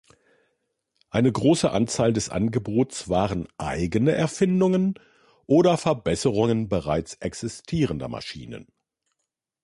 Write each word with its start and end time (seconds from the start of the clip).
Eine 1.11 1.31
große 1.31 1.69
Anzahl 1.69 2.11
des 2.11 2.29
Angebots 2.31 3.07
waren 3.07 3.47
eigene 3.59 4.13
Erfindungen 4.13 4.95
oder 5.45 5.77
Verbesserungen 5.77 6.69
bereits 6.69 7.13
existierender 7.19 8.07
Maschinen. 8.07 8.65